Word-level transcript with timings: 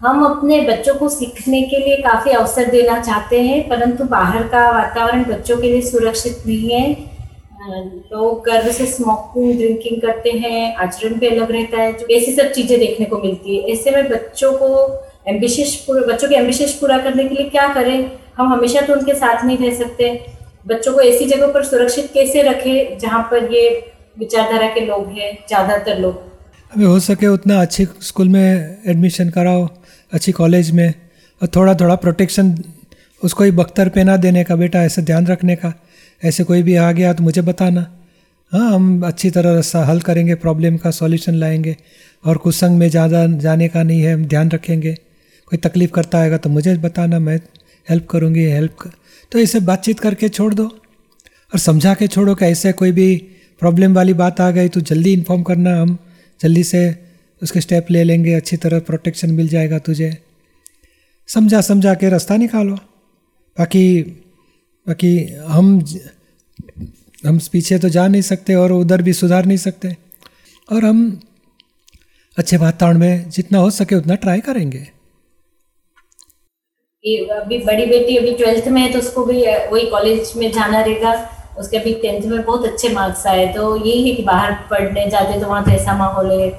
हम 0.00 0.24
अपने 0.24 0.60
बच्चों 0.60 0.94
को 0.94 1.08
सीखने 1.08 1.60
के 1.62 1.78
लिए 1.78 1.96
काफ़ी 2.02 2.30
अवसर 2.32 2.70
देना 2.70 2.98
चाहते 3.02 3.40
हैं, 3.42 3.68
परंतु 3.68 4.04
बाहर 4.06 4.42
का 4.48 4.70
वातावरण 4.70 5.24
बच्चों 5.24 5.56
के 5.56 5.70
लिए 5.72 5.80
सुरक्षित 5.82 6.42
नहीं 6.46 6.70
है। 6.70 6.90
लोग 8.12 8.44
गर्व 8.46 8.70
से 8.72 8.86
स्मोकिंग 8.86 9.56
ड्रिंकिंग 9.58 10.00
करते 10.02 10.30
हैं, 10.32 10.74
आचरण 10.76 11.14
भी 11.14 11.26
अलग 11.28 11.50
रहता 11.52 11.80
है 11.80 11.92
ऐसी 12.12 12.32
सब 12.32 12.52
चीज़ें 12.52 12.78
देखने 12.78 13.06
को 13.06 13.18
मिलती 13.18 13.56
है। 13.56 13.72
ऐसे 13.72 13.90
में 13.90 14.08
बच्चों 14.10 14.52
को 14.52 14.68
एम्बिशियस 15.28 15.86
बच्चों 15.90 16.28
के 16.28 16.34
एम्बिशियस 16.34 16.72
पूरा 16.80 16.98
करने 16.98 17.24
के 17.24 17.34
लिए 17.34 17.48
क्या 17.50 17.66
करें? 17.74 18.10
हम 18.36 18.52
हमेशा 18.52 18.80
तो 18.80 18.92
उनके 18.92 19.14
साथ 19.14 19.44
नहीं 19.44 19.58
रह 19.58 19.74
सकते। 19.76 20.12
बच्चों 20.66 20.92
को 20.92 21.00
ऐसी 21.00 21.24
जगह 21.26 21.52
पर 21.52 21.64
सुरक्षित 21.64 22.10
कैसे 22.14 22.42
रखें, 22.42 22.98
जहाँ 22.98 23.22
पर 23.30 23.52
ये 23.54 23.68
विचारधारा 24.18 24.68
के 24.68 24.80
लोग 24.82 25.08
हैं, 25.08 25.32
ज़्यादातर 25.48 25.98
लोग? 25.98 26.22
अभी 26.72 26.84
हो 26.84 26.98
सके 27.00 27.26
उतना 27.28 27.60
अच्छे 27.62 27.86
स्कूल 28.02 28.28
में 28.28 28.82
एडमिशन 28.86 29.30
कराओ। 29.30 29.66
अच्छी 30.12 30.32
कॉलेज 30.32 30.70
में 30.70 30.92
और 31.40 31.48
थोड़ा 31.56 31.74
थोड़ा 31.74 31.94
प्रोटेक्शन 31.96 32.54
उसको 33.22 33.44
ही 33.44 33.50
बख्तर 33.52 33.88
पहना 33.88 34.16
देने 34.16 34.44
का 34.44 34.56
बेटा, 34.56 34.82
ऐसे 34.82 35.02
ध्यान 35.02 35.26
रखने 35.26 35.56
का। 35.56 35.72
ऐसे 36.22 36.44
कोई 36.44 36.62
भी 36.62 36.74
आ 36.76 36.90
गया 36.92 37.12
तो 37.12 37.22
मुझे 37.24 37.42
बताना। 37.42 37.86
हाँ 38.52 38.70
हम 38.72 39.02
अच्छी 39.06 39.30
तरह 39.30 39.54
रास्ता 39.54 39.84
हल 39.84 40.00
करेंगे 40.00 40.34
प्रॉब्लम 40.36 40.76
का 40.76 40.90
सॉल्यूशन 40.92 41.34
लाएँगे 41.34 41.76
और 42.24 42.36
कुसंग 42.38 42.78
में 42.78 42.88
ज़्यादा 42.90 43.26
जाने 43.38 43.68
का 43.68 43.82
नहीं 43.82 44.00
है, 44.00 44.12
हम 44.14 44.24
ध्यान 44.24 44.50
रखेंगे। 44.50 44.92
कोई 44.92 45.58
तकलीफ़ 45.58 45.90
करता 45.92 46.18
आएगा 46.18 46.36
तो 46.36 46.50
मुझे 46.50 46.76
बताना, 46.78 47.18
मैं 47.18 47.40
हेल्प 47.88 48.06
करूँगी 48.10 48.44
हेल्प 48.46 48.76
कर 48.80 48.90
तो 49.32 49.38
इसे 49.38 49.60
बातचीत 49.62 50.00
करके 50.00 50.28
छोड़ 50.28 50.52
दो 50.54 50.64
और 50.64 51.58
समझा 51.58 51.94
के 51.94 52.06
छोड़ो 52.08 52.34
कि 52.34 52.44
ऐसे 52.44 52.72
कोई 52.74 52.92
भी 52.92 53.16
प्रॉब्लम 53.62 53.94
वाली 53.94 54.14
बात 54.14 54.40
आ 54.40 54.50
गई 54.50 54.68
तो 54.68 54.80
जल्दी 54.82 55.12
इन्फॉर्म 55.12 55.42
करना 55.42 55.74
हम। 55.80 55.96
जल्दी 56.40 56.64
से 56.64 56.88
उसके 57.42 57.60
स्टेप 57.60 57.86
ले 57.90 58.02
लेंगे, 58.04 58.32
अच्छी 58.34 58.56
तरह 58.56 58.80
प्रोटेक्शन 58.80 59.30
मिल 59.30 59.48
जाएगा 59.48 59.78
तुझे। 59.80 60.16
समझा 61.28 61.60
समझा 61.60 61.94
के 61.94 62.08
रास्ता 62.08 62.36
निकालो। 62.36 62.74
बाकी 63.58 64.02
बाकी 64.86 65.16
हम 65.48 65.78
हम 67.24 67.38
पीछे 67.52 67.78
तो 67.78 67.88
जा 67.88 68.06
नहीं 68.08 68.22
सकते 68.22 68.54
और 68.54 68.72
उधर 68.72 69.02
भी 69.02 69.12
सुधार 69.12 69.44
नहीं 69.46 69.58
सकते। 69.58 69.96
और 70.68 70.84
हम 70.84 70.98
अच्छे 72.36 72.56
वातावरण 72.56 72.98
में 72.98 73.30
जितना 73.30 73.58
हो 73.58 73.70
सके 73.72 73.94
उतना 73.94 74.14
ट्राई 74.16 74.40
करेंगे। 74.40 74.78
अभी 77.32 77.58
बड़ी 77.58 77.86
बेटी 77.86 78.16
अभी 78.16 78.32
ट्वेल्थ 78.34 78.68
में 78.68 78.80
है 78.82 78.92
तो 78.92 78.98
उसको 78.98 79.24
भी, 79.24 79.40
वही 79.42 79.86
कॉलेज 79.86 80.32
में 80.36 80.50
जाना 80.52 80.80
रहेगा। 80.80 81.12
उसके 81.58 81.76
अभी 81.76 81.92
टेंथ 81.94 82.22
में 82.22 82.42
बहुत 82.44 82.64
अच्छे 82.66 82.88
मार्क्स 82.88 83.26
आए 83.26 83.46
तो 83.54 83.76
यही 83.76 84.08
है 84.08 84.14
कि 84.16 84.22
बाहर 84.22 84.52
पढ़ने 84.70 85.08
जाते 85.10 85.40
तो 85.40 85.46
वहाँ 85.46 85.64
तो 85.64 85.70
ऐसा 85.70 85.96
माहौल 85.98 86.30
है। 86.32 86.50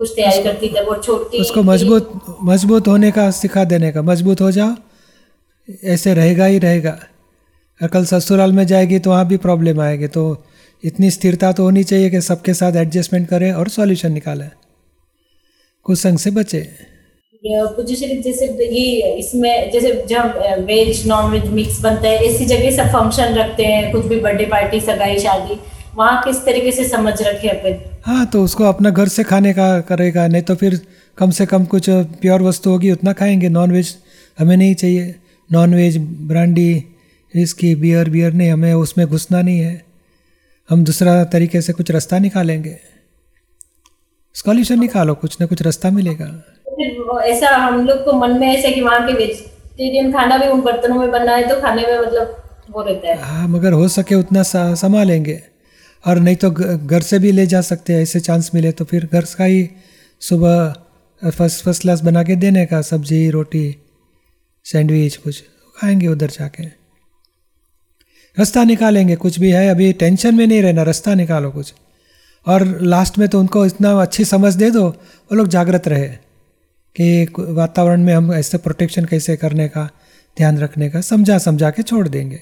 कुछ 0.00 0.12
तैयारी 0.16 0.42
करती 0.44 0.68
जब 0.74 0.86
वो 0.88 0.94
छोटी 0.98 1.40
उसको 1.40 1.62
मज़बूत 1.62 2.36
मज़बूत 2.44 2.88
होने 2.88 3.10
का 3.10 3.30
सिखा 3.36 3.64
देने 3.72 3.90
का 3.92 4.02
मज़बूत 4.02 4.40
हो 4.40 4.50
जाओ 4.50 4.74
ऐसे 5.86 6.14
रहेगा 6.14 6.44
ही 6.46 6.58
रहेगा। 6.60 6.98
कल 7.80 8.04
ससुराल 8.04 8.52
में 8.52 8.66
जाएगी 8.66 8.98
तो 8.98 9.10
वहाँ 9.10 9.26
भी 9.28 9.36
प्रॉब्लम 9.38 9.80
आएगी 9.80 10.08
तो 10.14 10.22
इतनी 10.84 11.10
स्थिरता 11.10 11.50
तो 11.52 11.62
होनी 11.62 11.82
चाहिए 11.84 12.10
कि 12.10 12.20
सबके 12.22 12.54
साथ 12.54 12.76
एडजस्टमेंट 12.76 13.28
करें 13.28 13.52
और 13.52 13.68
सॉल्यूशन 13.70 14.12
निकालें। 14.12 14.48
कुछ 15.86 15.98
संग 15.98 16.18
से 16.18 16.30
बचे। 16.30 16.60
पोजिशन 17.44 18.20
जैसे 18.22 18.46
ये 18.46 19.12
इसमें 19.18 19.70
जैसे 19.72 19.92
जब 20.08 20.64
वेज 20.66 21.06
नॉन 21.08 21.30
वेज 21.32 21.46
मिक्स 21.52 21.80
बनता 21.82 22.08
है 22.08 22.24
ऐसी 22.24 22.44
जगह 22.46 22.70
सब 22.76 22.90
फ़ंक्शन 22.92 23.34
रखते 23.34 23.64
हैं 23.64 23.92
कुछ 23.92 24.06
भी 24.06 24.20
बर्थडे 24.20 24.46
पार्टी 24.46 24.80
सगाई 24.82 25.18
शादी। 25.18 25.58
वहाँ 25.96 26.22
किस 26.22 26.36
तरीके 26.44 26.72
से 26.72 26.84
समझ 26.88 27.14
रखे 27.22 27.48
अपन? 27.48 28.00
हाँ 28.06 28.26
तो 28.26 28.42
उसको 28.44 28.64
अपना 28.64 28.90
घर 28.90 29.08
से 29.08 29.24
खाने 29.24 29.52
का 29.52 29.80
करेगा 29.80 30.26
नहीं 30.26 30.42
तो 30.42 30.54
फिर 30.54 30.80
कम 31.18 31.30
से 31.30 31.46
कम 31.46 31.64
कुछ 31.64 31.88
प्योर 31.90 32.42
वस्तु 32.42 32.70
होगी 32.70 32.90
उतना 32.92 33.12
खाएँगे। 33.12 33.48
नॉन 33.48 33.72
वेज 33.72 33.96
हमें 34.38 34.56
नहीं 34.56 34.74
चाहिए। 34.74 35.14
नॉन 35.50 35.74
वेज 35.74 35.96
ब्रांडी 36.28 36.84
इसकी 37.34 37.74
बियर 37.74 38.10
बियर 38.10 38.32
नहीं 38.32 38.50
हमें 38.50 38.72
उसमें 38.74 39.06
घुसना 39.06 39.40
नहीं 39.42 39.60
है। 39.60 39.82
हम 40.70 40.84
दूसरा 40.84 41.22
तरीके 41.24 41.60
से 41.60 41.72
कुछ 41.72 41.90
रास्ता 41.90 42.18
निकालेंगे। 42.18 42.76
सॉल्यूशन 44.34 44.80
निकालो 44.80 45.14
कुछ 45.14 45.36
ना 45.40 45.46
कुछ 45.46 45.62
रास्ता 45.62 45.90
मिलेगा। 45.90 46.26
ऐसा 47.24 47.48
हम 47.56 47.86
लोग 47.86 48.04
को 48.04 48.12
मन 48.12 48.38
में 48.40 48.46
ऐसा 48.48 48.70
कि 48.70 48.80
वहाँ 48.80 49.06
के 49.06 49.12
वेजिटेरियन 49.12 50.12
खाना 50.12 50.36
भी 50.38 50.46
उन 50.46 50.60
बर्तनों 50.60 50.96
में 50.96 51.10
बनना 51.10 51.34
है 51.34 51.48
तो 51.48 51.60
खाने 51.60 51.82
में 51.82 51.98
मतलब 51.98 52.36
वो 52.70 52.82
रहता 52.82 53.08
है। 53.08 53.16
हाँ 53.22 53.48
मगर 53.48 53.72
हो 53.72 53.88
सके 53.88 54.14
उतना 54.14 54.42
संभालेंगे। 54.74 55.40
और 56.04 56.18
नहीं 56.18 56.36
तो 56.36 56.50
घर 56.50 57.00
से 57.00 57.18
भी 57.18 57.32
ले 57.32 57.46
जा 57.46 57.60
सकते 57.60 57.92
हैं, 57.92 58.00
ऐसे 58.00 58.20
चांस 58.20 58.50
मिले 58.54 58.72
तो 58.72 58.84
फिर 58.84 59.08
घर 59.12 59.24
का 59.38 59.44
ही 59.44 59.68
सुबह 60.20 60.74
फ़र्स्ट 61.22 61.64
फ़र्स्ट 61.64 61.82
क्लास 61.82 62.00
बना 62.00 62.22
के 62.22 62.36
देने 62.36 62.66
का 62.66 62.82
सब्ज़ी, 62.82 63.30
रोटी 63.30 63.76
सैंडविच 64.64 65.16
कुछ 65.16 65.42
खाएँगे 65.76 66.06
उधर 66.06 66.30
जाके। 66.30 66.62
रास्ता 68.36 68.64
निकालेंगे, 68.64 69.16
कुछ 69.16 69.38
भी 69.38 69.50
है, 69.50 69.68
अभी 69.68 69.92
टेंशन 69.92 70.34
में 70.34 70.46
नहीं 70.46 70.62
रहना, 70.62 70.82
रास्ता 70.82 71.14
निकालो 71.14 71.50
कुछ। 71.50 71.74
और 72.46 72.80
लास्ट 72.82 73.18
में 73.18 73.28
तो 73.28 73.40
उनको 73.40 73.66
इतना 73.66 73.92
अच्छी 74.02 74.24
समझ 74.24 74.54
दे 74.54 74.70
दो, 74.70 74.88
वो 74.88 75.34
लोग 75.34 75.48
जागृत 75.48 75.88
रहे 75.88 76.08
कि 76.96 77.26
वातावरण 77.38 78.04
में 78.04 78.14
हम 78.14 78.32
ऐसे 78.34 78.58
प्रोटेक्शन 78.58 79.04
कैसे 79.04 79.36
करने 79.36 79.68
का, 79.68 79.88
ध्यान 80.36 80.58
रखने 80.58 80.90
का 80.90 81.00
समझा 81.00 81.38
समझा 81.38 81.70
के 81.70 81.82
छोड़ 81.82 82.08
देंगे। 82.08 82.40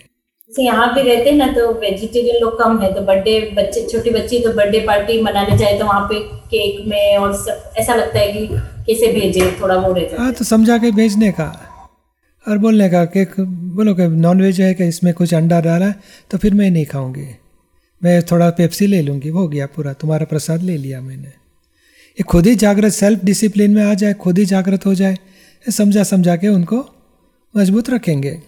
यहाँ 0.51 0.87
पे 0.89 1.03
रहते 1.03 1.31
हैं 1.31 1.37
ना 1.37 1.47
तो 1.53 1.73
वेजिटेरियन 1.81 2.41
लोग 2.41 2.59
कम 2.59 2.79
है 2.81 2.93
तो 2.95 3.01
बर्थडे 3.03 3.41
बच्चे, 3.57 3.87
छोटी 3.89 4.11
बच्ची 4.11 4.39
तो 4.41 4.53
बर्थडे 4.53 4.81
पार्टी 4.87 5.21
मनाने 5.23 5.57
जाए 5.59 5.79
तो 5.79 5.85
वहाँ 5.87 6.07
पे 6.09 6.21
केक 6.49 6.87
में 6.89 7.17
और 7.19 7.35
सब, 7.37 7.73
ऐसा 7.79 7.95
लगता 7.95 8.19
है 8.19 8.33
कि 8.33 8.47
कैसे 8.87 9.13
भेजे, 9.13 9.51
थोड़ा 9.61 9.77
वो 9.77 9.93
रहता 9.93 10.23
हाँ। 10.23 10.33
तो 10.33 10.45
समझा 10.45 10.79
के 10.79 10.91
भेजने 10.93 11.31
का 11.33 11.53
और 12.47 12.59
बोलने 12.59 12.89
का 12.91 13.05
कि 13.07 13.25
बोलो 13.39 13.95
कि 13.95 14.07
नॉन 14.09 14.43
वेज 14.43 14.61
है 14.61 14.73
कि 14.75 14.89
इसमें 14.89 15.13
कुछ 15.15 15.35
अंडा 15.35 15.61
डाला 15.61 15.87
है 15.87 15.95
तो 16.31 16.39
फिर 16.39 16.55
मैं 16.55 16.71
नहीं 16.71 16.87
खाऊँगी। 16.87 17.29
मैं 18.03 18.21
थोड़ा 18.25 18.51
पेप्सी 18.51 18.87
ले 18.87 19.03
लूँगी 19.03 19.29
हो 19.29 19.47
गया 19.49 19.67
पूरा, 19.67 19.93
तुम्हारा 19.93 20.27
प्रसाद 20.27 20.63
ले 20.63 20.77
लिया 20.77 21.01
मैंने। 21.01 21.29
ये 21.29 22.23
खुद 22.25 22.47
ही 22.47 22.55
जागृत 22.57 22.93
सेल्फ 22.93 23.25
डिसिप्लिन 23.25 23.75
में 23.75 23.85
आ 23.85 23.95
जाए, 23.95 24.15
खुद 24.15 24.39
ही 24.39 24.45
जागृत 24.47 24.87
हो 24.87 24.95
जाए 24.95 25.17
समझा 25.65 26.03
समझा 26.05 26.37
के 26.37 26.49
उनको 26.49 26.85
मज़बूत 27.55 27.91
रखेंगे। 27.91 28.39